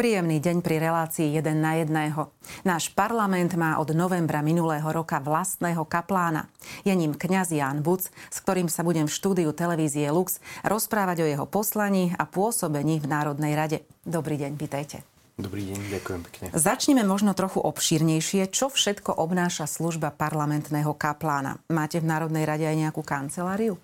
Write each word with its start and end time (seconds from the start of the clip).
Príjemný 0.00 0.40
deň 0.40 0.64
pri 0.64 0.80
relácii 0.80 1.28
1 1.28 1.60
na 1.60 1.76
1. 1.76 1.92
Náš 2.64 2.88
parlament 2.96 3.52
má 3.52 3.76
od 3.76 3.92
novembra 3.92 4.40
minulého 4.40 4.88
roka 4.88 5.20
vlastného 5.20 5.84
kaplána. 5.84 6.48
Je 6.88 6.96
ním 6.96 7.12
kňaz 7.12 7.52
Jan 7.52 7.84
Buc, 7.84 8.08
s 8.08 8.38
ktorým 8.40 8.72
sa 8.72 8.80
budem 8.80 9.04
v 9.04 9.12
štúdiu 9.12 9.52
televízie 9.52 10.08
Lux 10.08 10.40
rozprávať 10.64 11.20
o 11.20 11.26
jeho 11.28 11.44
poslaní 11.44 12.16
a 12.16 12.24
pôsobení 12.24 12.96
v 12.96 13.12
Národnej 13.12 13.52
rade. 13.52 13.84
Dobrý 14.00 14.40
deň, 14.40 14.56
vítajte. 14.56 15.04
Dobrý 15.36 15.68
deň, 15.68 15.92
ďakujem 15.92 16.20
pekne. 16.32 16.46
Začneme 16.56 17.04
možno 17.04 17.36
trochu 17.36 17.60
obšírnejšie. 17.60 18.48
Čo 18.48 18.72
všetko 18.72 19.20
obnáša 19.20 19.68
služba 19.68 20.16
parlamentného 20.16 20.96
kaplána? 20.96 21.60
Máte 21.68 22.00
v 22.00 22.08
Národnej 22.08 22.48
rade 22.48 22.64
aj 22.64 22.88
nejakú 22.88 23.04
kanceláriu? 23.04 23.76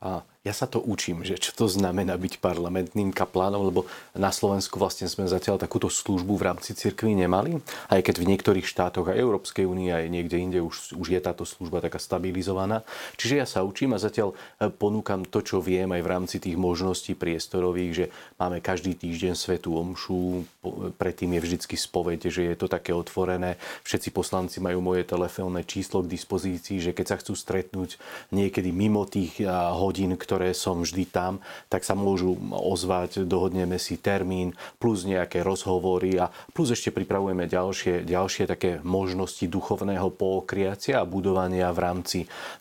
A 0.00 0.24
ja 0.46 0.54
sa 0.54 0.70
to 0.70 0.78
učím, 0.78 1.26
že 1.26 1.42
čo 1.42 1.50
to 1.50 1.66
znamená 1.66 2.14
byť 2.14 2.38
parlamentným 2.38 3.10
kaplánom, 3.10 3.66
lebo 3.66 3.90
na 4.14 4.30
Slovensku 4.30 4.78
vlastne 4.78 5.10
sme 5.10 5.26
zatiaľ 5.26 5.58
takúto 5.58 5.90
službu 5.90 6.38
v 6.38 6.46
rámci 6.46 6.70
cirkvi 6.70 7.18
nemali, 7.18 7.58
aj 7.90 8.00
keď 8.06 8.14
v 8.22 8.28
niektorých 8.30 8.62
štátoch 8.62 9.10
aj 9.10 9.18
Európskej 9.18 9.66
únie, 9.66 9.90
aj 9.90 10.06
niekde 10.06 10.38
inde 10.38 10.62
už, 10.62 10.94
už 10.94 11.06
je 11.10 11.18
táto 11.18 11.42
služba 11.42 11.82
taká 11.82 11.98
stabilizovaná. 11.98 12.86
Čiže 13.18 13.34
ja 13.42 13.46
sa 13.46 13.66
učím 13.66 13.98
a 13.98 14.02
zatiaľ 14.02 14.38
e, 14.62 14.70
ponúkam 14.70 15.26
to, 15.26 15.42
čo 15.42 15.58
viem 15.58 15.90
aj 15.90 16.02
v 16.06 16.10
rámci 16.14 16.36
tých 16.38 16.54
možností 16.54 17.18
priestorových, 17.18 17.90
že 17.90 18.04
máme 18.38 18.62
každý 18.62 18.94
týždeň 18.94 19.34
svetú 19.34 19.74
omšu, 19.74 20.46
predtým 20.94 21.34
je 21.34 21.40
vždycky 21.42 21.74
spoveď, 21.74 22.30
že 22.30 22.46
je 22.46 22.54
to 22.54 22.70
také 22.70 22.94
otvorené. 22.94 23.58
Všetci 23.82 24.14
poslanci 24.14 24.62
majú 24.62 24.78
moje 24.78 25.02
telefónne 25.02 25.66
číslo 25.66 26.06
k 26.06 26.12
dispozícii, 26.14 26.78
že 26.78 26.94
keď 26.94 27.06
sa 27.10 27.16
chcú 27.18 27.34
stretnúť 27.34 27.98
niekedy 28.30 28.70
mimo 28.70 29.02
tých 29.10 29.42
hodín, 29.74 30.14
ktoré 30.14 30.35
ktoré 30.36 30.52
som 30.52 30.84
vždy 30.84 31.08
tam, 31.08 31.40
tak 31.72 31.80
sa 31.80 31.96
môžu 31.96 32.36
ozvať, 32.52 33.24
dohodneme 33.24 33.80
si 33.80 33.96
termín, 33.96 34.52
plus 34.76 35.08
nejaké 35.08 35.40
rozhovory 35.40 36.20
a 36.20 36.28
plus 36.52 36.76
ešte 36.76 36.92
pripravujeme 36.92 37.48
ďalšie, 37.48 38.04
ďalšie 38.04 38.44
také 38.44 38.84
možnosti 38.84 39.48
duchovného 39.48 40.12
pookriacia 40.12 41.00
a 41.00 41.08
budovania 41.08 41.72
v 41.72 41.80
rámci 41.80 42.18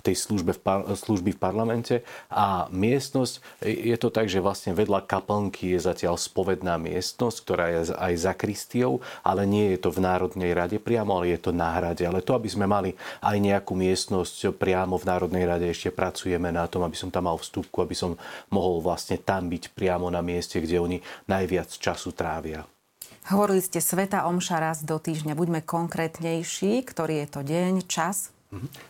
tej 0.07 0.15
službe 0.15 0.55
v 0.55 0.61
par, 0.63 0.87
služby 0.87 1.35
v 1.35 1.39
parlamente. 1.43 1.95
A 2.31 2.71
miestnosť, 2.71 3.43
je 3.67 3.97
to 3.99 4.07
tak, 4.07 4.31
že 4.31 4.39
vlastne 4.39 4.71
vedľa 4.71 5.03
kaplnky 5.03 5.75
je 5.75 5.83
zatiaľ 5.83 6.15
spovedná 6.15 6.79
miestnosť, 6.79 7.37
ktorá 7.43 7.65
je 7.75 7.91
aj 7.91 8.13
za 8.15 8.31
Kristiou, 8.39 9.03
ale 9.19 9.43
nie 9.43 9.75
je 9.75 9.83
to 9.83 9.91
v 9.91 9.99
Národnej 9.99 10.55
rade 10.55 10.79
priamo, 10.79 11.19
ale 11.19 11.35
je 11.35 11.43
to 11.43 11.51
na 11.51 11.75
hrade. 11.75 12.07
Ale 12.07 12.23
to, 12.23 12.39
aby 12.39 12.47
sme 12.47 12.71
mali 12.71 12.95
aj 13.19 13.35
nejakú 13.35 13.75
miestnosť 13.75 14.55
priamo 14.55 14.95
v 14.95 15.07
Národnej 15.11 15.43
rade, 15.43 15.67
ešte 15.67 15.91
pracujeme 15.91 16.55
na 16.55 16.71
tom, 16.71 16.87
aby 16.87 16.95
som 16.95 17.11
tam 17.11 17.25
mal 17.25 17.35
vstup 17.35 17.64
ústupku, 17.65 17.81
aby 17.81 17.97
som 17.97 18.13
mohol 18.53 18.85
vlastne 18.85 19.17
tam 19.17 19.49
byť 19.49 19.73
priamo 19.73 20.05
na 20.13 20.21
mieste, 20.21 20.61
kde 20.61 20.77
oni 20.77 20.97
najviac 21.25 21.73
času 21.73 22.13
trávia. 22.13 22.69
Hovorili 23.25 23.65
ste 23.65 23.81
Sveta 23.81 24.29
Omša 24.29 24.57
raz 24.61 24.77
do 24.85 25.01
týždňa. 25.01 25.33
Buďme 25.33 25.65
konkrétnejší, 25.65 26.85
ktorý 26.85 27.25
je 27.25 27.27
to 27.33 27.41
deň, 27.41 27.89
čas? 27.89 28.34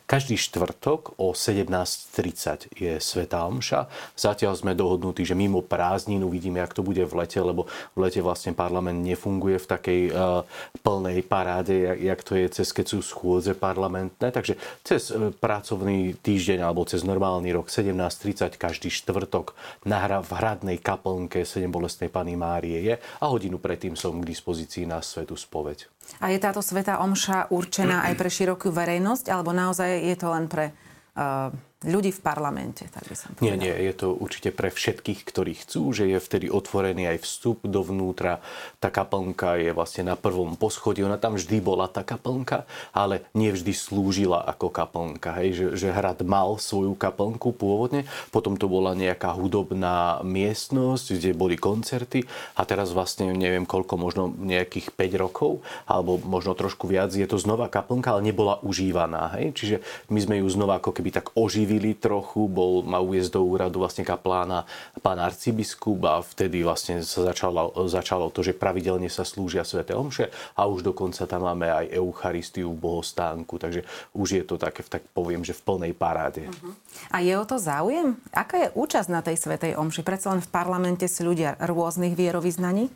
Každý 0.06 0.38
štvrtok 0.38 1.18
o 1.18 1.34
17.30 1.34 2.78
je 2.78 2.94
Sveta 3.02 3.42
Omša. 3.50 3.90
Zatiaľ 4.14 4.54
sme 4.54 4.78
dohodnutí, 4.78 5.26
že 5.26 5.34
mimo 5.34 5.66
prázdnin 5.66 6.22
uvidíme, 6.22 6.62
jak 6.62 6.78
to 6.78 6.86
bude 6.86 7.02
v 7.02 7.14
lete, 7.18 7.42
lebo 7.42 7.66
v 7.98 7.98
lete 8.06 8.22
vlastne 8.22 8.54
parlament 8.54 9.02
nefunguje 9.02 9.58
v 9.58 9.68
takej 9.68 10.02
uh, 10.14 10.46
plnej 10.86 11.26
paráde, 11.26 11.98
jak, 11.98 12.22
to 12.22 12.38
je 12.38 12.48
cez 12.62 12.70
keď 12.70 12.86
sú 12.86 13.00
schôdze 13.02 13.58
parlamentné. 13.58 14.30
Takže 14.30 14.62
cez 14.86 15.10
uh, 15.10 15.34
pracovný 15.34 16.14
týždeň 16.22 16.62
alebo 16.62 16.86
cez 16.86 17.02
normálny 17.02 17.50
rok 17.56 17.74
17.30 17.74 18.62
každý 18.62 18.94
štvrtok 18.94 19.58
na 19.90 20.06
hra, 20.06 20.22
v 20.22 20.32
hradnej 20.38 20.78
kaplnke 20.78 21.42
7 21.42 21.66
bolestnej 21.66 22.14
Pany 22.14 22.38
Márie 22.38 22.78
je 22.86 22.96
a 23.02 23.26
hodinu 23.26 23.58
predtým 23.58 23.98
som 23.98 24.22
k 24.22 24.30
dispozícii 24.30 24.86
na 24.86 25.02
Svetu 25.02 25.34
spoveď. 25.34 25.95
A 26.22 26.32
je 26.32 26.40
táto 26.40 26.62
Sveta 26.62 27.02
Omša 27.02 27.50
určená 27.52 28.06
aj 28.10 28.14
pre 28.16 28.30
širokú 28.30 28.70
verejnosť, 28.72 29.32
alebo 29.32 29.52
naozaj 29.52 30.06
je 30.06 30.16
to 30.16 30.28
len 30.32 30.46
pre 30.46 30.72
uh, 30.72 31.50
ľudí 31.86 32.12
v 32.12 32.22
parlamente, 32.22 32.90
tak 32.90 33.06
by 33.06 33.16
som 33.16 33.30
povedal. 33.38 33.46
Nie, 33.46 33.56
nie, 33.56 33.76
je 33.86 33.94
to 33.94 34.08
určite 34.12 34.50
pre 34.52 34.74
všetkých, 34.74 35.22
ktorí 35.24 35.54
chcú, 35.62 35.94
že 35.94 36.10
je 36.10 36.18
vtedy 36.18 36.50
otvorený 36.50 37.16
aj 37.16 37.22
vstup 37.22 37.64
dovnútra. 37.64 38.42
Tá 38.82 38.90
kaplnka 38.90 39.62
je 39.62 39.72
vlastne 39.72 40.10
na 40.10 40.18
prvom 40.18 40.58
poschodí, 40.58 41.06
ona 41.06 41.22
tam 41.22 41.38
vždy 41.38 41.62
bola 41.62 41.86
tá 41.86 42.02
kaplnka, 42.02 42.66
ale 42.92 43.24
nie 43.38 43.54
vždy 43.54 43.72
slúžila 43.72 44.42
ako 44.50 44.74
kaplnka. 44.74 45.38
Hej? 45.40 45.50
Že, 45.56 45.66
že 45.78 45.88
hrad 45.94 46.20
mal 46.26 46.58
svoju 46.58 46.98
kaplnku 46.98 47.54
pôvodne, 47.54 48.10
potom 48.34 48.58
to 48.58 48.66
bola 48.66 48.98
nejaká 48.98 49.32
hudobná 49.38 50.26
miestnosť, 50.26 51.22
kde 51.22 51.38
boli 51.38 51.56
koncerty 51.56 52.26
a 52.58 52.66
teraz 52.66 52.92
vlastne 52.92 53.30
neviem 53.32 53.70
koľko, 53.70 53.94
možno 54.02 54.24
nejakých 54.34 54.92
5 54.92 55.22
rokov, 55.22 55.62
alebo 55.86 56.18
možno 56.26 56.58
trošku 56.58 56.90
viac, 56.90 57.14
je 57.14 57.28
to 57.30 57.38
znova 57.38 57.70
kaplnka, 57.70 58.18
ale 58.18 58.26
nebola 58.26 58.58
užívaná. 58.66 59.38
Hej? 59.38 59.54
Čiže 59.54 59.76
my 60.10 60.20
sme 60.20 60.36
ju 60.42 60.48
znova 60.50 60.82
ako 60.82 60.92
keby 60.92 61.14
tak 61.14 61.32
oživili 61.38 61.75
oživili 61.76 61.92
trochu, 62.00 62.48
bol, 62.48 62.88
ma 62.88 63.04
uviezť 63.04 63.36
do 63.36 63.44
úradu 63.44 63.84
vlastne 63.84 64.08
kaplána 64.08 64.64
pán 65.04 65.20
arcibiskup 65.20 66.00
a 66.08 66.24
vtedy 66.24 66.64
vlastne 66.64 67.04
sa 67.04 67.28
začalo, 67.28 67.76
začalo 67.92 68.32
to, 68.32 68.40
že 68.48 68.56
pravidelne 68.56 69.12
sa 69.12 69.28
slúžia 69.28 69.68
sväté 69.68 69.92
omše 69.92 70.32
a 70.56 70.64
už 70.72 70.88
dokonca 70.88 71.28
tam 71.28 71.44
máme 71.44 71.68
aj 71.68 71.92
Eucharistiu 71.92 72.72
v 72.72 72.80
bohostánku, 72.80 73.60
takže 73.60 73.84
už 74.16 74.28
je 74.40 74.44
to 74.48 74.56
také, 74.56 74.88
tak 74.88 75.04
poviem, 75.12 75.44
že 75.44 75.52
v 75.52 75.62
plnej 75.68 75.92
paráde. 75.92 76.48
Uh-huh. 76.48 76.72
A 77.12 77.20
je 77.20 77.36
o 77.36 77.44
to 77.44 77.60
záujem? 77.60 78.16
Aká 78.32 78.56
je 78.64 78.70
účasť 78.72 79.10
na 79.12 79.20
tej 79.20 79.36
svätej 79.36 79.76
omši? 79.76 80.00
Predsa 80.00 80.32
len 80.32 80.40
v 80.40 80.48
parlamente 80.48 81.06
sú 81.12 81.28
ľudia 81.28 81.60
rôznych 81.60 82.16
vierovýznaní? 82.16 82.88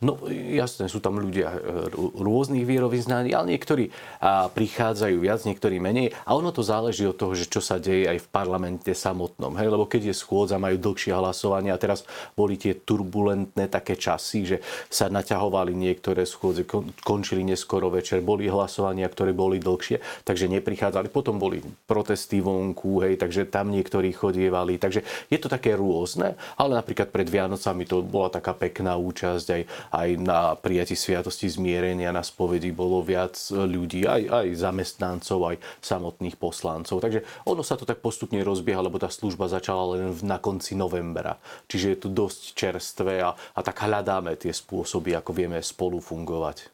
No 0.00 0.16
jasné, 0.32 0.88
sú 0.88 0.96
tam 1.04 1.20
ľudia 1.20 1.52
e, 1.52 1.58
rôznych 2.16 2.64
vierovýznaní, 2.64 3.36
ale 3.36 3.52
niektorí 3.52 3.92
prichádzajú 4.56 5.16
viac, 5.20 5.44
niektorí 5.44 5.76
menej. 5.76 6.16
A 6.24 6.32
ono 6.32 6.48
to 6.56 6.64
záleží 6.64 7.04
od 7.04 7.20
toho, 7.20 7.36
že 7.36 7.44
čo 7.44 7.60
sa 7.60 7.76
deje 7.76 8.08
aj 8.08 8.24
v 8.24 8.30
parlamente 8.32 8.88
samotnom. 8.96 9.52
Hej? 9.60 9.68
Lebo 9.68 9.84
keď 9.84 10.12
je 10.12 10.14
schôdza, 10.16 10.56
majú 10.56 10.80
dlhšie 10.80 11.12
hlasovanie 11.12 11.68
a 11.68 11.76
teraz 11.76 12.08
boli 12.32 12.56
tie 12.56 12.72
turbulentné 12.80 13.68
také 13.68 14.00
časy, 14.00 14.56
že 14.56 14.56
sa 14.88 15.12
naťahovali 15.12 15.76
niektoré 15.76 16.24
schôdze, 16.24 16.64
končili 17.04 17.44
neskoro 17.44 17.92
večer, 17.92 18.24
boli 18.24 18.48
hlasovania, 18.48 19.04
ktoré 19.04 19.36
boli 19.36 19.60
dlhšie, 19.60 20.24
takže 20.24 20.48
neprichádzali. 20.48 21.12
Potom 21.12 21.36
boli 21.36 21.60
protesty 21.84 22.40
vonku, 22.40 23.04
hej, 23.04 23.20
takže 23.20 23.52
tam 23.52 23.68
niektorí 23.68 24.16
chodievali. 24.16 24.80
Takže 24.80 25.04
je 25.28 25.38
to 25.40 25.52
také 25.52 25.76
rôzne, 25.76 26.40
ale 26.56 26.72
napríklad 26.72 27.12
pred 27.12 27.28
Vianocami 27.28 27.84
to 27.84 28.00
bola 28.00 28.32
taká 28.32 28.56
pekná 28.56 28.96
účasť 28.96 29.46
aj 29.52 29.62
aj 29.90 30.08
na 30.18 30.54
prijati 30.54 30.94
sviatosti 30.94 31.50
zmierenia 31.50 32.14
na 32.14 32.22
spovedi 32.22 32.70
bolo 32.70 33.02
viac 33.02 33.36
ľudí, 33.50 34.06
aj, 34.06 34.22
aj 34.30 34.46
zamestnancov, 34.56 35.38
aj 35.50 35.56
samotných 35.82 36.38
poslancov. 36.38 37.02
Takže 37.02 37.26
ono 37.46 37.62
sa 37.66 37.74
to 37.74 37.84
tak 37.84 37.98
postupne 37.98 38.38
rozbieha, 38.40 38.80
lebo 38.82 39.02
tá 39.02 39.10
služba 39.10 39.50
začala 39.50 39.98
len 39.98 40.14
na 40.22 40.38
konci 40.38 40.78
novembra. 40.78 41.36
Čiže 41.66 41.86
je 41.92 41.98
to 41.98 42.08
dosť 42.08 42.40
čerstvé 42.54 43.22
a, 43.22 43.34
a 43.34 43.60
tak 43.60 43.82
hľadáme 43.82 44.38
tie 44.38 44.54
spôsoby, 44.54 45.18
ako 45.18 45.30
vieme 45.34 45.58
spolu 45.60 45.98
fungovať. 45.98 46.70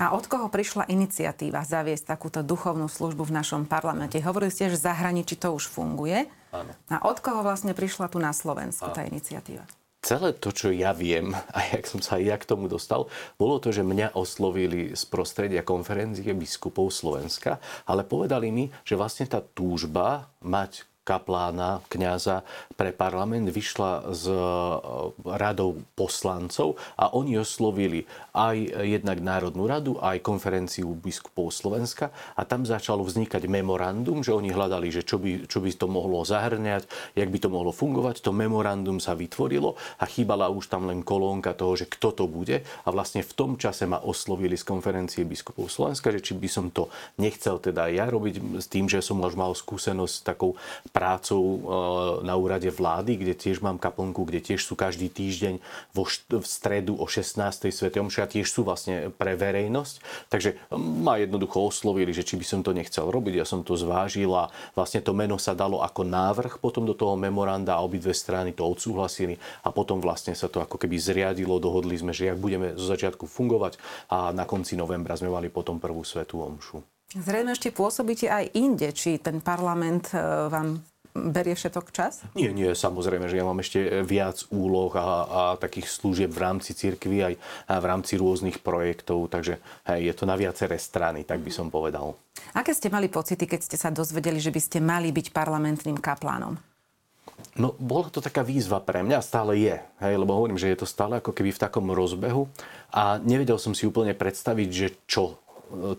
A 0.00 0.16
od 0.16 0.24
koho 0.24 0.48
prišla 0.48 0.88
iniciatíva 0.88 1.60
zaviesť 1.60 2.16
takúto 2.16 2.40
duchovnú 2.40 2.88
službu 2.88 3.28
v 3.28 3.36
našom 3.36 3.62
parlamente? 3.68 4.16
Hovorili 4.24 4.48
ste, 4.48 4.72
že 4.72 4.80
v 4.80 4.84
zahraničí 4.88 5.36
to 5.36 5.52
už 5.52 5.68
funguje. 5.68 6.24
Áno. 6.54 6.72
A 6.88 7.04
od 7.04 7.20
koho 7.20 7.44
vlastne 7.44 7.76
prišla 7.76 8.08
tu 8.08 8.16
na 8.16 8.32
Slovensku 8.32 8.88
tá 8.94 9.04
iniciatíva? 9.04 9.68
Celé 10.04 10.36
to, 10.36 10.52
čo 10.52 10.68
ja 10.68 10.92
viem, 10.92 11.32
a 11.56 11.58
jak 11.72 11.88
som 11.88 12.04
sa 12.04 12.20
aj 12.20 12.24
ja 12.28 12.36
k 12.36 12.44
tomu 12.44 12.68
dostal, 12.68 13.08
bolo 13.40 13.56
to, 13.56 13.72
že 13.72 13.80
mňa 13.80 14.12
oslovili 14.12 14.92
z 14.92 15.02
prostredia 15.08 15.64
konferencie 15.64 16.36
biskupov 16.36 16.92
Slovenska, 16.92 17.56
ale 17.88 18.04
povedali 18.04 18.52
mi, 18.52 18.68
že 18.84 19.00
vlastne 19.00 19.24
tá 19.24 19.40
túžba 19.40 20.28
mať 20.44 20.84
kaplána, 21.04 21.84
kňaza 21.92 22.42
pre 22.74 22.90
parlament 22.90 23.52
vyšla 23.52 24.10
z 24.16 24.32
e, 24.32 24.40
radou 25.36 25.84
poslancov 25.94 26.80
a 26.96 27.12
oni 27.12 27.36
oslovili 27.38 28.08
aj 28.34 28.56
jednak 28.82 29.20
Národnú 29.20 29.68
radu, 29.68 30.00
aj 30.00 30.24
konferenciu 30.24 30.90
biskupov 30.96 31.54
Slovenska 31.54 32.10
a 32.34 32.42
tam 32.42 32.66
začalo 32.66 33.04
vznikať 33.04 33.46
memorandum, 33.46 34.24
že 34.24 34.34
oni 34.34 34.50
hľadali, 34.50 34.90
že 34.90 35.06
čo 35.06 35.20
by, 35.20 35.46
čo 35.46 35.62
by 35.62 35.70
to 35.76 35.86
mohlo 35.86 36.24
zahrňať, 36.24 36.88
jak 37.14 37.28
by 37.28 37.38
to 37.38 37.52
mohlo 37.52 37.70
fungovať. 37.70 38.24
To 38.24 38.34
memorandum 38.34 38.98
sa 38.98 39.12
vytvorilo 39.14 39.76
a 40.00 40.04
chýbala 40.08 40.50
už 40.50 40.72
tam 40.72 40.88
len 40.88 41.04
kolónka 41.04 41.54
toho, 41.54 41.76
že 41.78 41.86
kto 41.86 42.10
to 42.10 42.24
bude 42.26 42.64
a 42.64 42.88
vlastne 42.88 43.20
v 43.20 43.32
tom 43.36 43.60
čase 43.60 43.84
ma 43.84 44.00
oslovili 44.00 44.56
z 44.56 44.64
konferencie 44.66 45.22
biskupov 45.22 45.68
Slovenska, 45.68 46.10
že 46.10 46.24
či 46.24 46.32
by 46.34 46.48
som 46.48 46.72
to 46.72 46.88
nechcel 47.20 47.60
teda 47.60 47.92
ja 47.92 48.08
robiť 48.08 48.58
s 48.58 48.66
tým, 48.66 48.88
že 48.88 49.04
som 49.04 49.20
už 49.20 49.36
mal 49.36 49.52
skúsenosť 49.52 50.14
s 50.14 50.24
takou 50.24 50.56
prácou 50.94 51.42
e, 51.42 51.58
na 52.22 52.38
úrade 52.38 52.70
vlády, 52.70 53.18
kde 53.18 53.34
tiež 53.34 53.58
mám 53.58 53.82
kaplnku, 53.82 54.22
kde 54.22 54.38
tiež 54.38 54.62
sú 54.62 54.78
každý 54.78 55.10
týždeň 55.10 55.58
vo 55.90 56.06
št- 56.06 56.38
v 56.38 56.46
stredu 56.46 56.94
o 56.94 57.10
16. 57.10 57.66
Sv. 57.74 57.90
Omši 57.90 58.22
a 58.22 58.30
tiež 58.30 58.46
sú 58.46 58.62
vlastne 58.62 59.10
pre 59.10 59.34
verejnosť. 59.34 59.94
Takže 60.30 60.70
ma 60.78 61.18
jednoducho 61.18 61.66
oslovili, 61.66 62.14
že 62.14 62.22
či 62.22 62.38
by 62.38 62.46
som 62.46 62.60
to 62.62 62.70
nechcel 62.70 63.10
robiť. 63.10 63.42
Ja 63.42 63.46
som 63.48 63.66
to 63.66 63.74
zvážil 63.74 64.30
a 64.30 64.54
vlastne 64.78 65.02
to 65.02 65.10
meno 65.10 65.34
sa 65.34 65.58
dalo 65.58 65.82
ako 65.82 66.06
návrh 66.06 66.62
potom 66.62 66.86
do 66.86 66.94
toho 66.94 67.18
memoranda 67.18 67.74
a 67.74 67.82
obidve 67.82 68.14
strany 68.14 68.54
to 68.54 68.62
odsúhlasili 68.62 69.34
a 69.66 69.74
potom 69.74 69.98
vlastne 69.98 70.38
sa 70.38 70.46
to 70.46 70.62
ako 70.62 70.78
keby 70.78 70.94
zriadilo, 70.94 71.58
dohodli 71.58 71.98
sme, 71.98 72.14
že 72.14 72.30
jak 72.30 72.38
budeme 72.38 72.78
zo 72.78 72.86
začiatku 72.86 73.26
fungovať 73.26 73.82
a 74.14 74.30
na 74.30 74.46
konci 74.46 74.78
novembra 74.78 75.18
sme 75.18 75.34
mali 75.34 75.50
potom 75.50 75.82
prvú 75.82 76.06
svetú 76.06 76.38
omšu. 76.38 76.93
Zrejme 77.14 77.54
ešte 77.54 77.70
pôsobíte 77.70 78.26
aj 78.26 78.50
inde, 78.58 78.90
či 78.90 79.22
ten 79.22 79.38
parlament 79.38 80.10
e, 80.10 80.18
vám 80.50 80.82
berie 81.14 81.54
všetok 81.54 81.94
čas? 81.94 82.26
Nie, 82.34 82.50
nie, 82.50 82.74
samozrejme, 82.74 83.30
že 83.30 83.38
ja 83.38 83.46
mám 83.46 83.62
ešte 83.62 84.02
viac 84.02 84.42
úloh 84.50 84.90
a, 84.98 85.06
a 85.06 85.42
takých 85.54 85.86
služieb 85.86 86.34
v 86.34 86.42
rámci 86.42 86.74
cirkvi 86.74 87.22
aj 87.22 87.34
v 87.70 87.84
rámci 87.86 88.18
rôznych 88.18 88.58
projektov, 88.58 89.30
takže 89.30 89.62
hej, 89.86 90.10
je 90.10 90.14
to 90.18 90.26
na 90.26 90.34
viaceré 90.34 90.74
strany, 90.74 91.22
tak 91.22 91.38
by 91.38 91.54
som 91.54 91.70
povedal. 91.70 92.18
Aké 92.58 92.74
ste 92.74 92.90
mali 92.90 93.06
pocity, 93.06 93.46
keď 93.46 93.60
ste 93.62 93.78
sa 93.78 93.94
dozvedeli, 93.94 94.42
že 94.42 94.50
by 94.50 94.60
ste 94.60 94.78
mali 94.82 95.14
byť 95.14 95.30
parlamentným 95.30 96.02
kaplánom? 96.02 96.58
No, 97.54 97.78
bola 97.78 98.10
to 98.10 98.18
taká 98.18 98.42
výzva 98.42 98.82
pre 98.82 99.06
mňa, 99.06 99.22
stále 99.22 99.54
je, 99.54 99.78
hej, 99.78 100.14
lebo 100.18 100.34
hovorím, 100.34 100.58
že 100.58 100.74
je 100.74 100.82
to 100.82 100.90
stále 100.90 101.22
ako 101.22 101.30
keby 101.30 101.54
v 101.54 101.62
takom 101.62 101.86
rozbehu 101.94 102.50
a 102.90 103.22
nevedel 103.22 103.62
som 103.62 103.70
si 103.70 103.86
úplne 103.86 104.18
predstaviť, 104.18 104.68
že 104.74 104.88
čo 105.06 105.38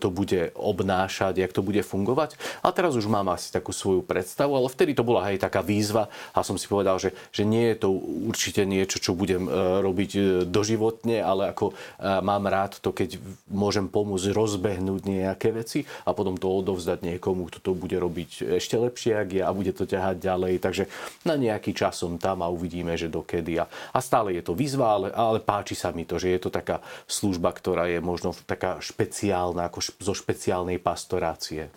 to 0.00 0.08
bude 0.08 0.52
obnášať, 0.56 1.42
jak 1.42 1.52
to 1.52 1.62
bude 1.62 1.82
fungovať. 1.84 2.38
A 2.64 2.72
teraz 2.72 2.96
už 2.96 3.06
mám 3.06 3.28
asi 3.32 3.52
takú 3.52 3.70
svoju 3.70 4.02
predstavu, 4.02 4.56
ale 4.56 4.72
vtedy 4.72 4.96
to 4.96 5.06
bola 5.06 5.28
aj 5.28 5.42
taká 5.42 5.60
výzva 5.60 6.08
a 6.32 6.40
som 6.40 6.56
si 6.56 6.66
povedal, 6.66 6.96
že, 7.00 7.12
že 7.30 7.42
nie 7.44 7.72
je 7.74 7.86
to 7.86 7.88
určite 8.28 8.62
niečo, 8.64 8.98
čo 9.00 9.12
budem 9.16 9.46
e, 9.46 9.50
robiť 9.84 10.10
e, 10.16 10.20
doživotne, 10.48 11.20
ale 11.20 11.52
ako 11.52 11.72
e, 11.72 11.74
mám 12.20 12.44
rád 12.48 12.78
to, 12.80 12.92
keď 12.92 13.20
môžem 13.48 13.88
pomôcť 13.88 14.32
rozbehnúť 14.32 15.02
nejaké 15.06 15.52
veci 15.52 15.84
a 16.04 16.12
potom 16.12 16.36
to 16.36 16.48
odovzdať 16.48 17.04
niekomu, 17.04 17.48
kto 17.48 17.58
to 17.60 17.72
bude 17.72 17.96
robiť 17.96 18.60
ešte 18.60 18.76
lepšie, 18.76 19.12
ak 19.16 19.28
je 19.32 19.42
a 19.42 19.50
bude 19.52 19.72
to 19.72 19.84
ťahať 19.88 20.16
ďalej. 20.20 20.54
Takže 20.60 20.84
na 21.24 21.34
nejaký 21.40 21.72
čas 21.72 22.00
som 22.00 22.20
tam 22.20 22.44
a 22.44 22.52
uvidíme, 22.52 22.94
že 22.96 23.12
dokedy. 23.12 23.60
A, 23.60 23.64
a 23.68 23.98
stále 24.00 24.36
je 24.36 24.42
to 24.44 24.52
výzva, 24.52 24.96
ale, 24.96 25.08
ale 25.12 25.38
páči 25.40 25.72
sa 25.72 25.92
mi 25.92 26.04
to, 26.04 26.20
že 26.20 26.36
je 26.36 26.40
to 26.46 26.50
taká 26.52 26.84
služba, 27.08 27.52
ktorá 27.52 27.88
je 27.88 28.00
možno 28.04 28.36
taká 28.44 28.78
špeciálna 28.78 29.55
špeciálna, 29.56 29.72
ako 29.72 29.78
zo 30.04 30.14
špeciálnej 30.14 30.78
pastorácie. 30.78 31.72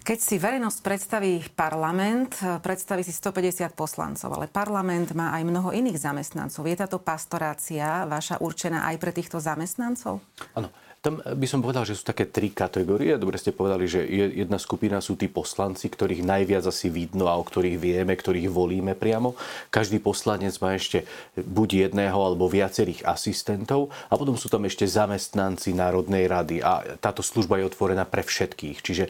Keď 0.00 0.16
si 0.18 0.40
verejnosť 0.40 0.80
predstaví 0.80 1.44
parlament, 1.52 2.32
predstaví 2.64 3.04
si 3.04 3.12
150 3.12 3.76
poslancov, 3.76 4.32
ale 4.32 4.48
parlament 4.48 5.12
má 5.12 5.36
aj 5.36 5.44
mnoho 5.44 5.76
iných 5.76 6.00
zamestnancov. 6.00 6.64
Je 6.64 6.80
táto 6.80 6.96
pastorácia 7.04 8.08
vaša 8.08 8.40
určená 8.40 8.88
aj 8.88 8.96
pre 8.96 9.12
týchto 9.12 9.36
zamestnancov? 9.36 10.24
Áno. 10.56 10.72
Tam 11.00 11.16
by 11.16 11.46
som 11.48 11.64
povedal, 11.64 11.88
že 11.88 11.96
sú 11.96 12.04
také 12.04 12.28
tri 12.28 12.52
kategórie. 12.52 13.16
Dobre 13.16 13.40
ste 13.40 13.56
povedali, 13.56 13.88
že 13.88 14.04
jedna 14.36 14.60
skupina 14.60 15.00
sú 15.00 15.16
tí 15.16 15.32
poslanci, 15.32 15.88
ktorých 15.88 16.20
najviac 16.20 16.68
asi 16.68 16.92
vidno 16.92 17.24
a 17.24 17.40
o 17.40 17.44
ktorých 17.44 17.80
vieme, 17.80 18.12
ktorých 18.12 18.52
volíme 18.52 18.92
priamo. 18.92 19.32
Každý 19.72 19.96
poslanec 19.96 20.60
má 20.60 20.76
ešte 20.76 21.08
buď 21.40 21.88
jedného 21.88 22.20
alebo 22.20 22.52
viacerých 22.52 23.08
asistentov 23.08 23.88
a 24.12 24.20
potom 24.20 24.36
sú 24.36 24.52
tam 24.52 24.68
ešte 24.68 24.84
zamestnanci 24.84 25.72
Národnej 25.72 26.28
rady 26.28 26.60
a 26.60 27.00
táto 27.00 27.24
služba 27.24 27.56
je 27.56 27.72
otvorená 27.72 28.04
pre 28.04 28.20
všetkých. 28.20 28.84
Čiže 28.84 29.04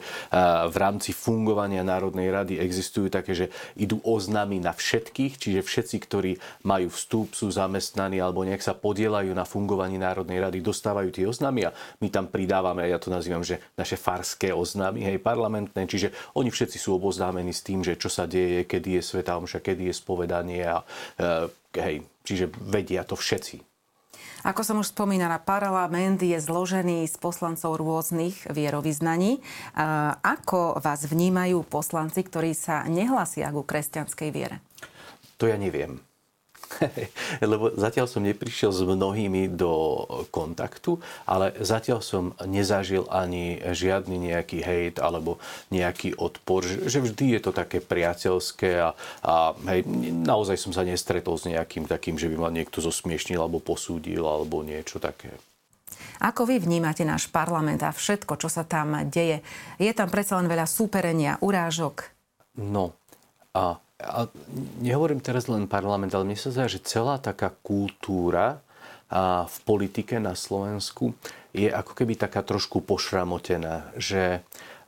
v 0.71 0.75
rámci 0.79 1.11
fungovania 1.11 1.83
Národnej 1.83 2.31
rady 2.31 2.55
existujú 2.55 3.11
také, 3.11 3.35
že 3.35 3.51
idú 3.75 3.99
oznámy 4.07 4.63
na 4.63 4.71
všetkých, 4.71 5.35
čiže 5.35 5.59
všetci, 5.59 5.97
ktorí 6.07 6.31
majú 6.63 6.87
vstup, 6.87 7.35
sú 7.35 7.51
zamestnaní 7.51 8.23
alebo 8.23 8.47
nejak 8.47 8.63
sa 8.63 8.71
podielajú 8.71 9.35
na 9.35 9.43
fungovaní 9.43 9.99
Národnej 9.99 10.39
rady, 10.39 10.63
dostávajú 10.63 11.11
tie 11.11 11.27
oznámy 11.27 11.67
a 11.67 11.75
my 11.99 12.07
tam 12.09 12.27
pridávame, 12.27 12.87
ja 12.87 13.01
to 13.01 13.13
nazývam, 13.13 13.45
že 13.45 13.59
naše 13.75 13.95
farské 13.95 14.53
oznámy, 14.53 15.05
hej, 15.05 15.17
parlamentné, 15.21 15.85
čiže 15.85 16.13
oni 16.37 16.49
všetci 16.53 16.77
sú 16.77 16.97
oboznámení 16.97 17.51
s 17.51 17.65
tým, 17.65 17.85
že 17.85 17.97
čo 17.97 18.09
sa 18.09 18.25
deje, 18.25 18.65
kedy 18.65 18.99
je 18.99 19.01
Sveta 19.01 19.37
Omša, 19.37 19.59
kedy 19.61 19.91
je 19.91 19.95
spovedanie 19.95 20.61
a 20.65 20.81
e, 21.19 21.49
hej, 21.77 21.95
čiže 22.25 22.49
vedia 22.49 23.05
to 23.05 23.15
všetci. 23.17 23.71
Ako 24.41 24.65
som 24.65 24.81
už 24.81 24.97
spomínala, 24.97 25.37
parlament 25.37 26.17
je 26.17 26.33
zložený 26.41 27.05
z 27.05 27.15
poslancov 27.21 27.77
rôznych 27.77 28.49
vierovýznaní. 28.49 29.37
Ako 30.25 30.81
vás 30.81 31.05
vnímajú 31.05 31.61
poslanci, 31.69 32.25
ktorí 32.25 32.57
sa 32.57 32.81
nehlasia 32.89 33.53
ku 33.53 33.61
kresťanskej 33.61 34.29
viere? 34.33 34.57
To 35.37 35.45
ja 35.45 35.61
neviem. 35.61 36.01
Lebo 37.51 37.73
zatiaľ 37.75 38.07
som 38.07 38.23
neprišiel 38.23 38.71
s 38.71 38.81
mnohými 38.83 39.51
do 39.51 40.03
kontaktu, 40.31 40.99
ale 41.27 41.53
zatiaľ 41.59 41.99
som 42.03 42.33
nezažil 42.43 43.07
ani 43.11 43.59
žiadny 43.61 44.31
nejaký 44.31 44.59
hejt 44.63 44.95
alebo 44.99 45.37
nejaký 45.69 46.17
odpor, 46.17 46.63
že 46.65 46.99
vždy 47.01 47.37
je 47.37 47.41
to 47.41 47.51
také 47.51 47.83
priateľské 47.83 48.71
a, 48.81 48.89
a 49.23 49.33
hej, 49.73 49.85
naozaj 50.25 50.57
som 50.57 50.71
sa 50.71 50.85
nestretol 50.85 51.35
s 51.37 51.47
nejakým 51.47 51.85
takým, 51.85 52.15
že 52.15 52.29
by 52.31 52.37
ma 52.37 52.49
niekto 52.53 52.79
zosmiešnil 52.79 53.39
alebo 53.39 53.61
posúdil 53.61 54.23
alebo 54.23 54.63
niečo 54.65 54.97
také. 55.01 55.33
Ako 56.21 56.45
vy 56.45 56.61
vnímate 56.61 57.01
náš 57.01 57.25
parlament 57.33 57.81
a 57.81 57.89
všetko, 57.89 58.37
čo 58.37 58.45
sa 58.45 58.61
tam 58.61 58.93
deje? 59.09 59.41
Je 59.81 59.89
tam 59.89 60.05
predsa 60.05 60.37
len 60.37 60.45
veľa 60.45 60.69
súperenia, 60.69 61.41
urážok? 61.41 62.13
No, 62.61 62.93
a 63.57 63.81
a 64.01 64.27
nehovorím 64.81 65.21
teraz 65.21 65.45
len 65.47 65.69
parlament, 65.69 66.11
ale 66.11 66.25
mne 66.25 66.39
sa 66.39 66.49
zdá, 66.49 66.65
že 66.65 66.81
celá 66.81 67.21
taká 67.21 67.53
kultúra 67.61 68.59
a 69.11 69.45
v 69.45 69.57
politike 69.67 70.17
na 70.17 70.33
Slovensku 70.33 71.13
je 71.51 71.67
ako 71.67 71.91
keby 71.93 72.15
taká 72.15 72.41
trošku 72.41 72.79
pošramotená, 72.81 73.91
že 73.99 74.39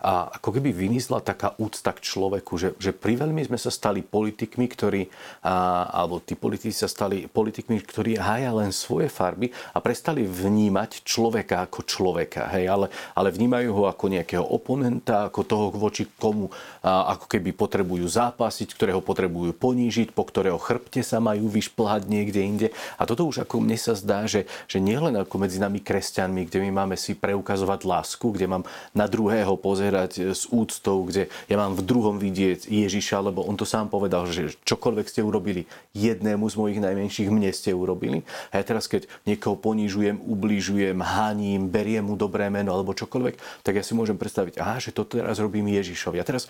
a 0.04 0.28
ako 0.36 0.60
keby 0.60 0.76
vynizla 0.76 1.24
taká 1.24 1.56
úcta 1.56 1.96
k 1.96 2.04
človeku, 2.04 2.60
že, 2.60 2.76
že 2.76 2.92
veľmi 2.92 3.40
sme 3.48 3.56
sa 3.56 3.72
stali 3.72 4.04
politikmi, 4.04 4.68
ktorí, 4.68 5.08
a, 5.48 5.88
alebo 5.96 6.20
tí 6.20 6.36
politici 6.36 6.76
sa 6.76 6.92
stali 6.92 7.24
politikmi, 7.32 7.80
ktorí 7.80 8.20
hája 8.20 8.52
len 8.52 8.76
svoje 8.76 9.08
farby 9.08 9.56
a 9.72 9.80
prestali 9.80 10.28
vnímať 10.28 11.08
človeka 11.08 11.64
ako 11.64 11.88
človeka, 11.88 12.52
hej, 12.52 12.68
ale, 12.68 12.92
ale 13.16 13.32
vnímajú 13.32 13.72
ho 13.72 13.84
ako 13.88 14.12
nejakého 14.12 14.44
oponenta, 14.44 15.32
ako 15.32 15.42
toho, 15.48 15.66
voči 15.72 16.04
komu 16.20 16.52
a, 16.84 17.16
ako 17.16 17.32
keby 17.32 17.56
potrebujú 17.56 18.04
zápasiť, 18.04 18.76
ktorého 18.76 19.00
potrebujú 19.00 19.56
ponížiť, 19.56 20.12
po 20.12 20.28
ktorého 20.28 20.60
chrbte 20.60 21.00
sa 21.00 21.24
majú 21.24 21.48
vyšplhať 21.48 22.12
niekde 22.12 22.42
inde. 22.44 22.68
A 23.00 23.08
toto 23.08 23.24
už 23.24 23.48
ako 23.48 23.64
mne 23.64 23.80
sa 23.80 23.96
zdá, 23.96 24.28
že, 24.28 24.52
že 24.68 24.84
nielen 24.84 25.16
ako 25.16 25.40
medzi 25.40 25.64
nami 25.64 25.80
kresťanmi, 25.80 26.52
kde 26.52 26.60
my 26.68 26.84
máme 26.84 27.00
si 27.00 27.16
preukazovať 27.16 27.88
lásku, 27.88 28.28
kde 28.36 28.52
mám 28.52 28.68
na 28.92 29.08
druhého 29.08 29.56
pozerať 29.56 29.93
pozerať 29.94 30.12
e, 30.18 30.22
s 30.34 30.50
úctou, 30.50 31.06
kde 31.06 31.30
ja 31.46 31.56
mám 31.62 31.78
v 31.78 31.86
druhom 31.86 32.18
vidieť 32.18 32.66
Ježiša, 32.66 33.30
lebo 33.30 33.46
on 33.46 33.54
to 33.54 33.70
sám 33.70 33.94
povedal, 33.94 34.26
že 34.26 34.58
čokoľvek 34.66 35.06
ste 35.06 35.22
urobili 35.22 35.70
jednému 35.94 36.50
z 36.50 36.56
mojich 36.58 36.80
najmenších, 36.82 37.30
mne 37.30 37.54
ste 37.54 37.78
urobili. 37.78 38.26
A 38.50 38.58
ja 38.58 38.64
teraz, 38.66 38.90
keď 38.90 39.06
niekoho 39.30 39.54
ponižujem, 39.54 40.18
ubližujem, 40.18 40.98
haním, 40.98 41.70
beriem 41.70 42.10
mu 42.10 42.18
dobré 42.18 42.50
meno 42.50 42.74
alebo 42.74 42.98
čokoľvek, 42.98 43.62
tak 43.62 43.78
ja 43.78 43.86
si 43.86 43.94
môžem 43.94 44.18
predstaviť, 44.18 44.58
aha, 44.58 44.82
že 44.82 44.90
to 44.90 45.06
teraz 45.06 45.38
robím 45.38 45.70
Ježišovi. 45.70 46.18
Ja 46.18 46.26
teraz 46.26 46.50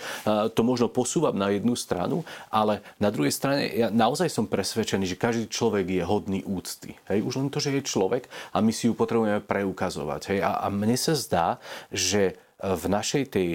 to 0.55 0.61
možno 0.63 0.87
posúvam 0.87 1.35
na 1.35 1.51
jednu 1.51 1.75
stranu, 1.75 2.23
ale 2.47 2.79
na 2.95 3.11
druhej 3.11 3.35
strane 3.35 3.67
ja 3.75 3.91
naozaj 3.91 4.31
som 4.31 4.47
presvedčený, 4.47 5.03
že 5.03 5.19
každý 5.19 5.51
človek 5.51 5.91
je 5.91 6.03
hodný 6.07 6.39
úcty. 6.47 6.95
Hej? 7.11 7.19
Už 7.27 7.43
len 7.43 7.51
to, 7.51 7.59
že 7.59 7.75
je 7.75 7.83
človek 7.83 8.31
a 8.55 8.63
my 8.63 8.71
si 8.71 8.87
ju 8.87 8.95
potrebujeme 8.95 9.43
preukazovať. 9.43 10.21
Hej? 10.31 10.39
A, 10.47 10.63
a 10.63 10.67
mne 10.71 10.95
sa 10.95 11.11
zdá, 11.17 11.59
že 11.91 12.39
v 12.63 12.83
našej 12.87 13.23
tej 13.27 13.47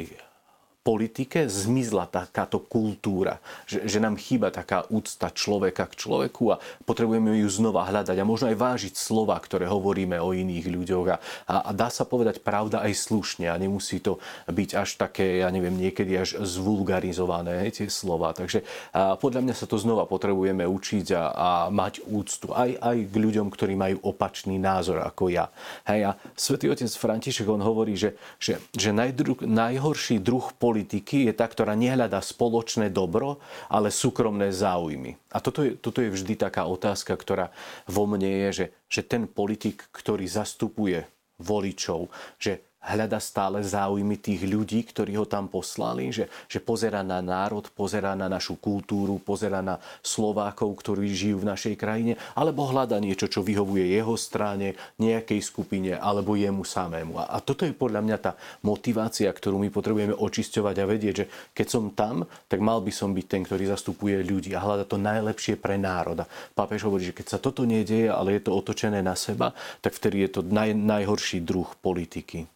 politike 0.88 1.44
zmizla 1.50 2.08
takáto 2.08 2.64
kultúra, 2.64 3.44
že, 3.68 3.84
že 3.84 4.00
nám 4.00 4.16
chýba 4.16 4.48
taká 4.48 4.88
úcta 4.88 5.28
človeka 5.28 5.84
k 5.84 5.98
človeku 6.00 6.56
a 6.56 6.60
potrebujeme 6.88 7.44
ju 7.44 7.48
znova 7.52 7.84
hľadať 7.84 8.16
a 8.16 8.24
možno 8.24 8.48
aj 8.48 8.56
vážiť 8.56 8.94
slova, 8.96 9.36
ktoré 9.36 9.68
hovoríme 9.68 10.16
o 10.16 10.32
iných 10.32 10.66
ľuďoch 10.70 11.06
a, 11.12 11.16
a, 11.44 11.54
a 11.68 11.70
dá 11.76 11.92
sa 11.92 12.08
povedať 12.08 12.40
pravda 12.40 12.80
aj 12.88 13.04
slušne 13.04 13.52
a 13.52 13.60
nemusí 13.60 14.00
to 14.00 14.16
byť 14.48 14.70
až 14.80 14.96
také, 14.96 15.44
ja 15.44 15.52
neviem, 15.52 15.76
niekedy 15.76 16.16
až 16.16 16.40
zvulgarizované 16.40 17.68
tie 17.68 17.92
slova. 17.92 18.32
Takže 18.32 18.64
a 18.96 19.20
podľa 19.20 19.44
mňa 19.44 19.54
sa 19.58 19.68
to 19.68 19.76
znova 19.76 20.08
potrebujeme 20.08 20.64
učiť 20.64 21.06
a, 21.12 21.22
a 21.36 21.48
mať 21.68 22.00
úctu 22.08 22.48
aj, 22.56 22.80
aj 22.80 22.96
k 23.12 23.14
ľuďom, 23.14 23.52
ktorí 23.52 23.76
majú 23.76 24.00
opačný 24.08 24.56
názor 24.56 25.04
ako 25.04 25.28
ja. 25.28 25.52
Hej, 25.84 26.00
a 26.08 26.10
svätý 26.32 26.72
otec 26.72 26.88
František, 26.88 27.44
on 27.44 27.60
hovorí, 27.60 27.92
že, 27.92 28.16
že, 28.40 28.56
že 28.72 28.88
najdru, 28.88 29.44
najhorší 29.44 30.24
druh 30.24 30.48
politiky 30.56 30.67
politiky 30.68 31.24
je 31.24 31.32
tá, 31.32 31.48
ktorá 31.48 31.72
nehľadá 31.72 32.20
spoločné 32.20 32.92
dobro, 32.92 33.40
ale 33.72 33.88
súkromné 33.88 34.52
záujmy. 34.52 35.16
A 35.32 35.40
toto 35.40 35.64
je, 35.64 35.72
toto 35.80 36.04
je 36.04 36.12
vždy 36.12 36.36
taká 36.36 36.68
otázka, 36.68 37.16
ktorá 37.16 37.48
vo 37.88 38.04
mne 38.04 38.28
je, 38.28 38.48
že, 38.52 38.66
že 38.92 39.02
ten 39.08 39.24
politik, 39.24 39.88
ktorý 39.96 40.28
zastupuje 40.28 41.08
voličov, 41.40 42.12
že 42.36 42.67
hľada 42.78 43.18
stále 43.18 43.60
záujmy 43.60 44.16
tých 44.16 44.46
ľudí, 44.46 44.86
ktorí 44.86 45.18
ho 45.18 45.26
tam 45.26 45.50
poslali, 45.50 46.14
že, 46.14 46.30
že 46.46 46.62
pozera 46.62 47.02
na 47.02 47.18
národ, 47.18 47.66
pozera 47.74 48.14
na 48.14 48.30
našu 48.30 48.56
kultúru, 48.56 49.18
pozera 49.18 49.60
na 49.60 49.82
Slovákov, 50.00 50.78
ktorí 50.78 51.10
žijú 51.10 51.42
v 51.42 51.50
našej 51.50 51.74
krajine, 51.74 52.14
alebo 52.38 52.70
hľada 52.70 52.96
niečo, 53.02 53.26
čo 53.26 53.42
vyhovuje 53.42 53.92
jeho 53.92 54.14
strane, 54.14 54.78
nejakej 54.96 55.40
skupine, 55.42 55.98
alebo 55.98 56.38
jemu 56.38 56.62
samému. 56.62 57.18
A, 57.18 57.34
a 57.34 57.36
toto 57.42 57.66
je 57.66 57.74
podľa 57.74 58.00
mňa 58.04 58.16
tá 58.22 58.32
motivácia, 58.62 59.28
ktorú 59.28 59.58
my 59.58 59.68
potrebujeme 59.74 60.14
očisťovať 60.14 60.76
a 60.78 60.88
vedieť, 60.88 61.14
že 61.14 61.26
keď 61.52 61.66
som 61.66 61.84
tam, 61.92 62.24
tak 62.46 62.62
mal 62.62 62.80
by 62.80 62.92
som 62.94 63.10
byť 63.12 63.26
ten, 63.26 63.42
ktorý 63.44 63.68
zastupuje 63.68 64.22
ľudí 64.22 64.54
a 64.54 64.62
hľada 64.62 64.86
to 64.88 64.96
najlepšie 64.96 65.58
pre 65.58 65.76
národa. 65.76 66.30
Pápež 66.54 66.86
hovorí, 66.86 67.10
že 67.10 67.16
keď 67.16 67.26
sa 67.36 67.38
toto 67.42 67.66
nedieje, 67.66 68.08
ale 68.08 68.38
je 68.38 68.48
to 68.48 68.54
otočené 68.54 69.02
na 69.02 69.18
seba, 69.18 69.52
tak 69.82 69.98
vtedy 69.98 70.24
je 70.24 70.30
to 70.38 70.40
naj, 70.46 70.72
najhorší 70.72 71.42
druh 71.42 71.68
politiky. 71.82 72.46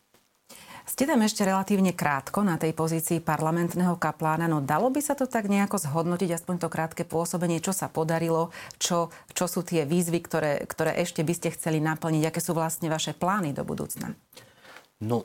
Ste 0.92 1.08
tam 1.08 1.24
ešte 1.24 1.48
relatívne 1.48 1.96
krátko 1.96 2.44
na 2.44 2.60
tej 2.60 2.76
pozícii 2.76 3.24
parlamentného 3.24 3.96
kaplána, 3.96 4.44
no 4.44 4.60
dalo 4.60 4.92
by 4.92 5.00
sa 5.00 5.16
to 5.16 5.24
tak 5.24 5.48
nejako 5.48 5.80
zhodnotiť, 5.80 6.36
aspoň 6.36 6.60
to 6.60 6.68
krátke 6.68 7.08
pôsobenie, 7.08 7.64
čo 7.64 7.72
sa 7.72 7.88
podarilo, 7.88 8.52
čo, 8.76 9.08
čo 9.32 9.48
sú 9.48 9.64
tie 9.64 9.88
výzvy, 9.88 10.20
ktoré, 10.20 10.60
ktoré 10.68 11.00
ešte 11.00 11.24
by 11.24 11.32
ste 11.32 11.48
chceli 11.56 11.80
naplniť, 11.80 12.28
aké 12.28 12.44
sú 12.44 12.52
vlastne 12.52 12.92
vaše 12.92 13.16
plány 13.16 13.56
do 13.56 13.64
budúcna? 13.64 14.12
No, 15.00 15.24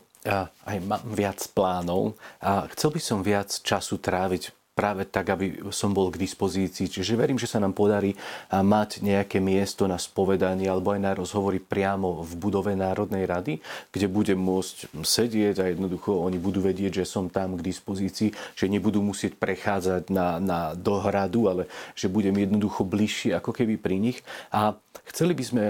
aj 0.64 0.78
mám 0.88 1.04
viac 1.12 1.44
plánov 1.52 2.16
a 2.40 2.72
chcel 2.72 2.96
by 2.96 3.02
som 3.04 3.20
viac 3.20 3.52
času 3.52 4.00
tráviť 4.00 4.56
práve 4.78 5.10
tak, 5.10 5.34
aby 5.34 5.66
som 5.74 5.90
bol 5.90 6.14
k 6.14 6.22
dispozícii. 6.22 6.86
Čiže 6.86 7.18
verím, 7.18 7.42
že 7.42 7.50
sa 7.50 7.58
nám 7.58 7.74
podarí 7.74 8.14
mať 8.54 9.02
nejaké 9.02 9.42
miesto 9.42 9.90
na 9.90 9.98
spovedanie 9.98 10.70
alebo 10.70 10.94
aj 10.94 11.02
na 11.02 11.18
rozhovory 11.18 11.58
priamo 11.58 12.22
v 12.22 12.32
budove 12.38 12.78
Národnej 12.78 13.26
rady, 13.26 13.58
kde 13.90 14.06
budem 14.06 14.38
môcť 14.38 14.94
sedieť 15.02 15.56
a 15.66 15.74
jednoducho 15.74 16.14
oni 16.14 16.38
budú 16.38 16.62
vedieť, 16.62 17.02
že 17.02 17.10
som 17.10 17.26
tam 17.26 17.58
k 17.58 17.66
dispozícii, 17.66 18.30
že 18.54 18.70
nebudú 18.70 19.02
musieť 19.02 19.40
prechádzať 19.42 20.14
na, 20.14 20.38
na 20.38 20.60
dohradu, 20.78 21.50
ale 21.50 21.64
že 21.98 22.06
budem 22.12 22.38
jednoducho 22.38 22.86
bližšie 22.86 23.34
ako 23.40 23.56
keby 23.56 23.82
pri 23.82 23.98
nich. 23.98 24.20
A 24.52 24.78
chceli 25.08 25.32
by 25.34 25.44
sme, 25.44 25.64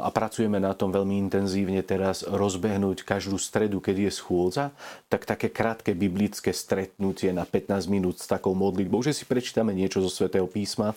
a 0.00 0.08
pracujeme 0.14 0.62
na 0.62 0.72
tom 0.72 0.94
veľmi 0.94 1.18
intenzívne 1.18 1.82
teraz, 1.82 2.22
rozbehnúť 2.22 3.02
každú 3.02 3.36
stredu, 3.36 3.82
keď 3.82 4.08
je 4.08 4.12
schôdza, 4.14 4.70
tak 5.10 5.26
také 5.26 5.50
krátke 5.50 5.92
biblické 5.92 6.54
stretnutie 6.54 7.34
na 7.34 7.42
15 7.42 7.90
minút 7.90 8.22
s 8.22 8.30
takou 8.30 8.45
takou 8.46 8.54
modlitbou, 8.54 9.02
že 9.02 9.10
si 9.10 9.26
prečítame 9.26 9.74
niečo 9.74 9.98
zo 9.98 10.06
svätého 10.06 10.46
písma, 10.46 10.94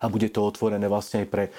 a 0.00 0.08
bude 0.08 0.32
to 0.32 0.40
otvorené 0.40 0.88
vlastne 0.88 1.22
aj 1.24 1.28
pre 1.28 1.44
e, 1.48 1.50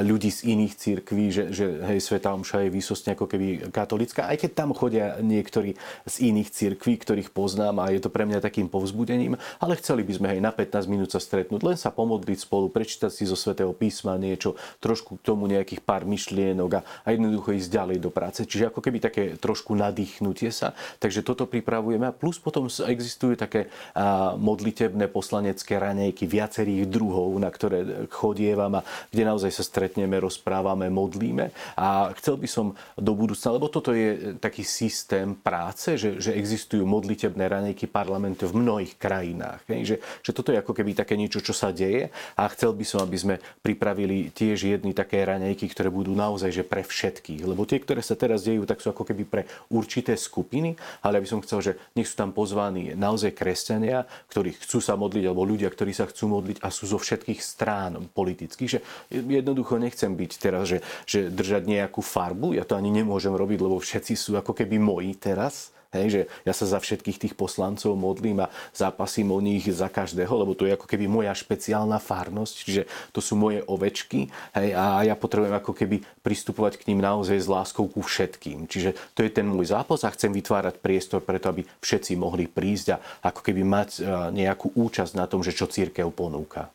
ľudí 0.00 0.32
z 0.32 0.56
iných 0.56 0.74
církví, 0.74 1.24
že, 1.28 1.44
že 1.52 1.84
hej, 1.84 2.00
Sveta 2.00 2.32
Omša 2.32 2.64
je 2.66 2.70
výsostne 2.72 3.12
ako 3.12 3.28
keby 3.28 3.68
katolická, 3.68 4.32
aj 4.32 4.40
keď 4.40 4.50
tam 4.56 4.72
chodia 4.72 5.20
niektorí 5.20 5.76
z 6.08 6.14
iných 6.32 6.48
církví, 6.48 6.96
ktorých 6.96 7.30
poznám 7.30 7.84
a 7.84 7.92
je 7.92 8.00
to 8.00 8.08
pre 8.08 8.24
mňa 8.24 8.40
takým 8.40 8.72
povzbudením, 8.72 9.36
ale 9.60 9.76
chceli 9.76 10.00
by 10.00 10.12
sme 10.16 10.28
aj 10.32 10.38
na 10.40 10.52
15 10.56 10.88
minút 10.88 11.12
sa 11.12 11.20
stretnúť, 11.20 11.60
len 11.60 11.76
sa 11.76 11.92
pomodliť 11.92 12.38
spolu, 12.40 12.72
prečítať 12.72 13.12
si 13.12 13.28
zo 13.28 13.36
Svetého 13.36 13.76
písma 13.76 14.16
niečo, 14.16 14.56
trošku 14.80 15.20
k 15.20 15.24
tomu 15.28 15.44
nejakých 15.44 15.84
pár 15.84 16.08
myšlienok 16.08 16.70
a, 16.78 16.84
a 17.04 17.08
jednoducho 17.12 17.52
ísť 17.52 17.68
ďalej 17.68 17.98
do 18.00 18.08
práce. 18.08 18.48
Čiže 18.48 18.72
ako 18.72 18.80
keby 18.80 18.98
také 19.04 19.22
trošku 19.36 19.76
nadýchnutie 19.76 20.48
sa. 20.48 20.72
Takže 20.96 21.20
toto 21.20 21.44
pripravujeme 21.44 22.08
a 22.08 22.16
plus 22.16 22.40
potom 22.40 22.66
existujú 22.66 23.36
také 23.36 23.68
a, 23.92 24.32
modlitebné 24.40 25.12
poslanecké 25.12 25.76
ranejky 25.76 26.24
viacerých 26.24 26.88
druhov, 26.88 27.36
na 27.36 27.52
ktoré 27.52 27.89
chodievam 28.08 28.80
a 28.80 28.84
kde 29.10 29.22
naozaj 29.26 29.50
sa 29.50 29.64
stretneme, 29.66 30.16
rozprávame, 30.20 30.88
modlíme. 30.88 31.52
A 31.76 32.10
chcel 32.16 32.36
by 32.40 32.48
som 32.48 32.66
do 32.96 33.12
budúcna, 33.14 33.56
lebo 33.56 33.66
toto 33.68 33.94
je 33.94 34.36
taký 34.38 34.62
systém 34.66 35.34
práce, 35.34 35.96
že, 35.96 36.20
že 36.20 36.36
existujú 36.36 36.84
modlitebné 36.84 37.44
ranejky 37.48 37.88
parlamentu 37.88 38.46
v 38.50 38.60
mnohých 38.60 38.94
krajinách. 39.00 39.64
Že, 39.66 39.96
že 40.00 40.30
toto 40.34 40.52
je 40.52 40.60
ako 40.60 40.72
keby 40.76 40.94
také 40.94 41.14
niečo, 41.16 41.40
čo 41.40 41.56
sa 41.56 41.72
deje 41.72 42.12
a 42.36 42.42
chcel 42.52 42.76
by 42.76 42.84
som, 42.84 43.00
aby 43.02 43.16
sme 43.16 43.34
pripravili 43.64 44.30
tiež 44.30 44.70
jedny 44.76 44.92
také 44.92 45.24
ranejky, 45.24 45.66
ktoré 45.70 45.88
budú 45.88 46.12
naozaj 46.12 46.52
že 46.52 46.64
pre 46.66 46.84
všetkých. 46.84 47.46
Lebo 47.46 47.64
tie, 47.64 47.80
ktoré 47.80 48.04
sa 48.04 48.18
teraz 48.18 48.44
dejú, 48.44 48.68
tak 48.68 48.82
sú 48.84 48.92
ako 48.92 49.06
keby 49.08 49.24
pre 49.24 49.42
určité 49.72 50.14
skupiny, 50.14 50.76
ale 51.00 51.22
aby 51.22 51.28
som 51.28 51.40
chcel, 51.40 51.60
že 51.60 51.72
nech 51.96 52.06
sú 52.06 52.20
tam 52.20 52.30
pozvaní 52.36 52.92
naozaj 52.92 53.32
kresťania, 53.32 54.04
ktorí 54.28 54.54
chcú 54.60 54.78
sa 54.84 54.94
modliť, 55.00 55.24
alebo 55.24 55.48
ľudia, 55.48 55.72
ktorí 55.72 55.96
sa 55.96 56.04
chcú 56.04 56.28
modliť 56.36 56.60
a 56.60 56.68
sú 56.68 56.84
zo 56.90 56.98
všetkých 57.00 57.40
strán 57.40 57.79
strán 57.80 57.96
politických, 58.12 58.70
že 58.76 58.80
jednoducho 59.08 59.80
nechcem 59.80 60.12
byť 60.12 60.32
teraz, 60.36 60.68
že, 60.68 60.78
že 61.08 61.32
držať 61.32 61.64
nejakú 61.64 62.04
farbu, 62.04 62.52
ja 62.52 62.68
to 62.68 62.76
ani 62.76 62.92
nemôžem 62.92 63.32
robiť, 63.32 63.58
lebo 63.64 63.80
všetci 63.80 64.12
sú 64.12 64.36
ako 64.36 64.52
keby 64.52 64.76
moji 64.76 65.16
teraz, 65.16 65.72
Hej, 65.90 66.06
že 66.06 66.22
ja 66.46 66.54
sa 66.54 66.70
za 66.70 66.78
všetkých 66.78 67.18
tých 67.18 67.34
poslancov 67.34 67.98
modlím 67.98 68.46
a 68.46 68.50
zápasím 68.70 69.34
o 69.34 69.42
nich 69.42 69.66
za 69.66 69.90
každého, 69.90 70.30
lebo 70.30 70.54
to 70.54 70.62
je 70.62 70.78
ako 70.78 70.86
keby 70.86 71.10
moja 71.10 71.34
špeciálna 71.34 71.98
farnosť, 71.98 72.54
čiže 72.62 72.82
to 73.10 73.18
sú 73.18 73.34
moje 73.34 73.66
ovečky 73.66 74.30
hej, 74.54 74.70
a 74.70 75.02
ja 75.02 75.18
potrebujem 75.18 75.50
ako 75.50 75.74
keby 75.74 75.98
pristupovať 76.22 76.78
k 76.78 76.94
ním 76.94 77.02
naozaj 77.02 77.42
s 77.42 77.50
láskou 77.50 77.90
ku 77.90 78.06
všetkým. 78.06 78.70
Čiže 78.70 78.94
to 79.18 79.26
je 79.26 79.34
ten 79.34 79.50
môj 79.50 79.74
zápas 79.74 80.06
a 80.06 80.14
chcem 80.14 80.30
vytvárať 80.30 80.78
priestor 80.78 81.26
preto, 81.26 81.50
aby 81.50 81.66
všetci 81.82 82.14
mohli 82.14 82.46
prísť 82.46 82.86
a 82.94 83.02
ako 83.26 83.50
keby 83.50 83.66
mať 83.66 84.06
nejakú 84.30 84.70
účasť 84.78 85.18
na 85.18 85.26
tom, 85.26 85.42
že 85.42 85.50
čo 85.50 85.66
církev 85.66 86.06
ponúka. 86.14 86.70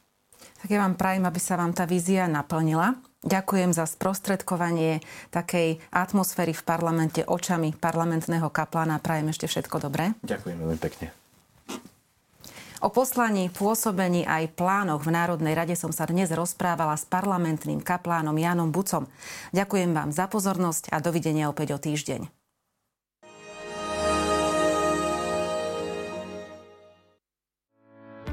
Tak 0.66 0.74
ja 0.74 0.82
vám 0.82 0.98
prajem, 0.98 1.30
aby 1.30 1.38
sa 1.38 1.62
vám 1.62 1.78
tá 1.78 1.86
vízia 1.86 2.26
naplnila. 2.26 2.98
Ďakujem 3.22 3.70
za 3.70 3.86
sprostredkovanie 3.86 4.98
takej 5.30 5.78
atmosféry 5.94 6.58
v 6.58 6.66
parlamente 6.66 7.22
očami 7.22 7.78
parlamentného 7.78 8.50
kaplána. 8.50 8.98
Prajem 8.98 9.30
ešte 9.30 9.46
všetko 9.46 9.78
dobré. 9.78 10.18
Ďakujem 10.26 10.58
veľmi 10.58 10.80
pekne. 10.82 11.14
O 12.82 12.90
poslaní, 12.90 13.54
pôsobení 13.54 14.26
aj 14.26 14.58
plánoch 14.58 15.06
v 15.06 15.14
Národnej 15.14 15.54
rade 15.54 15.78
som 15.78 15.94
sa 15.94 16.10
dnes 16.10 16.34
rozprávala 16.34 16.98
s 16.98 17.06
parlamentným 17.06 17.86
kaplánom 17.86 18.34
Janom 18.34 18.74
Bucom. 18.74 19.06
Ďakujem 19.54 19.94
vám 19.94 20.10
za 20.10 20.26
pozornosť 20.26 20.90
a 20.90 20.98
dovidenia 20.98 21.46
opäť 21.46 21.78
o 21.78 21.80
týždeň. 21.82 22.45